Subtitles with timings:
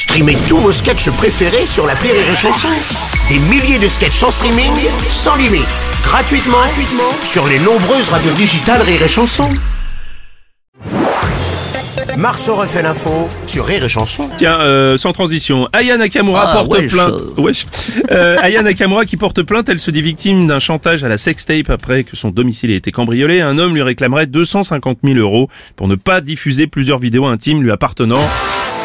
[0.00, 2.68] Streamez tous vos sketchs préférés sur la Rire et Chanson.
[3.28, 4.72] Des milliers de sketchs en streaming,
[5.10, 5.68] sans limite,
[6.02, 9.46] gratuitement, gratuitement sur les nombreuses radios digitales Rire et Chanson.
[12.16, 14.30] Marceau refait l'info sur Rire et Chanson.
[14.38, 16.92] Tiens, euh, sans transition, Aya Nakamura Ah, porte wesh.
[16.92, 17.12] plainte.
[17.36, 17.66] Wesh.
[18.10, 21.68] Euh, Aya Nakamura qui porte plainte, elle se dit victime d'un chantage à la sextape
[21.68, 23.42] après que son domicile ait été cambriolé.
[23.42, 27.70] Un homme lui réclamerait 250 000 euros pour ne pas diffuser plusieurs vidéos intimes lui
[27.70, 28.20] appartenant.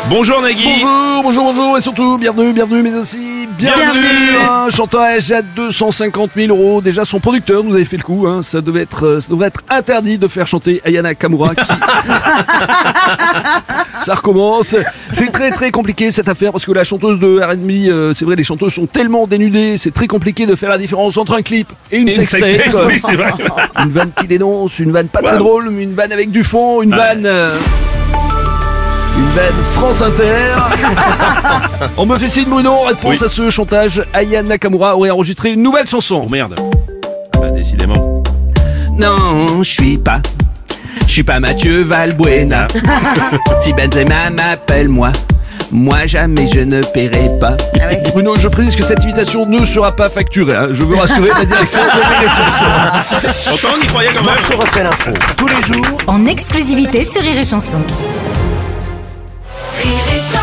[0.07, 4.37] Bonjour Nagui Bonjour, bonjour, bonjour, et surtout, bienvenue, bienvenue, mais aussi bienvenue, Bienvenue.
[4.47, 6.79] Un chantage à 250 000 euros.
[6.79, 8.43] Déjà, son producteur nous avait fait le coup, hein.
[8.43, 11.55] ça, devait être, euh, ça devrait être interdit de faire chanter Ayana Kamura.
[11.55, 11.65] Qui...
[14.05, 14.75] ça recommence.
[15.11, 18.35] C'est très très compliqué cette affaire parce que la chanteuse de R&B, euh, c'est vrai,
[18.35, 21.67] les chanteuses sont tellement dénudées, c'est très compliqué de faire la différence entre un clip
[21.91, 22.43] et une, sextape.
[22.87, 23.01] oui.
[23.83, 26.83] Une vanne qui dénonce, une vanne pas très drôle, mais une vanne avec du fond,
[26.83, 27.25] une vanne.
[27.25, 27.49] euh,
[29.35, 30.33] Vanne France Inter.
[31.97, 33.25] On me fait signe Bruno, réponse Oui.
[33.25, 34.01] à ce chantage.
[34.13, 36.23] Aya Nakamura aurait enregistré une nouvelle chanson.
[36.25, 36.55] Oh merde.
[37.35, 38.23] Ah bah décidément.
[38.97, 40.21] Non, je suis pas.
[41.07, 42.67] Je suis pas Mathieu Valbuena.
[43.59, 45.11] si Benzema m'appelle moi.
[45.71, 47.57] Moi jamais je ne paierai pas.
[48.13, 50.55] Bruno, je précise que cette invitation ne sera pas facturée.
[50.55, 50.67] hein.
[50.71, 53.67] Je veux rassurer la direction de Rire et Chanson.
[53.67, 54.33] On y croyait quand même.
[54.33, 57.79] Marceau refait l'info tous les jours en exclusivité sur Rire et Chanson.
[59.85, 60.34] Rire et